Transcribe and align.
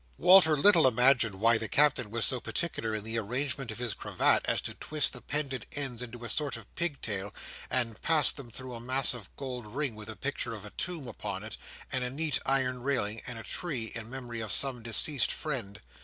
Walter 0.17 0.57
little 0.57 0.87
imagined 0.87 1.35
why 1.35 1.59
the 1.59 1.67
Captain 1.67 2.09
was 2.09 2.25
so 2.25 2.39
particular 2.39 2.95
in 2.95 3.03
the 3.03 3.19
arrangement 3.19 3.69
of 3.69 3.77
his 3.77 3.93
cravat, 3.93 4.41
as 4.45 4.59
to 4.61 4.73
twist 4.73 5.13
the 5.13 5.21
pendent 5.21 5.67
ends 5.73 6.01
into 6.01 6.25
a 6.25 6.27
sort 6.27 6.57
of 6.57 6.73
pigtail, 6.73 7.31
and 7.69 8.01
pass 8.01 8.31
them 8.31 8.49
through 8.49 8.73
a 8.73 8.79
massive 8.79 9.29
gold 9.35 9.67
ring 9.67 9.93
with 9.93 10.09
a 10.09 10.15
picture 10.15 10.55
of 10.55 10.65
a 10.65 10.71
tomb 10.71 11.07
upon 11.07 11.43
it, 11.43 11.55
and 11.91 12.03
a 12.03 12.09
neat 12.09 12.39
iron 12.47 12.81
railing, 12.81 13.21
and 13.27 13.37
a 13.37 13.43
tree, 13.43 13.91
in 13.93 14.09
memory 14.09 14.39
of 14.41 14.51
some 14.51 14.81
deceased 14.81 15.31
friend. 15.31 15.79